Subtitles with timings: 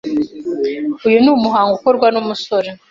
[1.07, 2.69] uyu ni umuhango ukorwa n’umusore